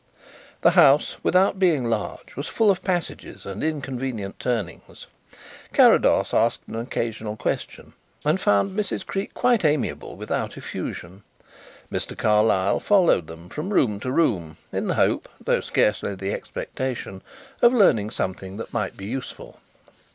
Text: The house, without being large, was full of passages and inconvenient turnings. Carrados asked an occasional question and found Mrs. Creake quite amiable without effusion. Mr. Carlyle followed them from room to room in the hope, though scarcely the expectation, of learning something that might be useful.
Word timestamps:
The 0.61 0.71
house, 0.71 1.17
without 1.21 1.59
being 1.59 1.85
large, 1.87 2.35
was 2.35 2.47
full 2.47 2.71
of 2.71 2.81
passages 2.81 3.45
and 3.45 3.63
inconvenient 3.63 4.39
turnings. 4.39 5.05
Carrados 5.73 6.33
asked 6.33 6.61
an 6.67 6.73
occasional 6.75 7.37
question 7.37 7.93
and 8.25 8.41
found 8.41 8.71
Mrs. 8.75 9.05
Creake 9.05 9.35
quite 9.35 9.63
amiable 9.63 10.15
without 10.15 10.57
effusion. 10.57 11.21
Mr. 11.91 12.17
Carlyle 12.17 12.79
followed 12.79 13.27
them 13.27 13.47
from 13.47 13.69
room 13.71 13.99
to 13.99 14.11
room 14.11 14.57
in 14.73 14.87
the 14.87 14.95
hope, 14.95 15.29
though 15.39 15.61
scarcely 15.61 16.15
the 16.15 16.33
expectation, 16.33 17.21
of 17.61 17.71
learning 17.71 18.09
something 18.09 18.57
that 18.57 18.73
might 18.73 18.97
be 18.97 19.05
useful. 19.05 19.59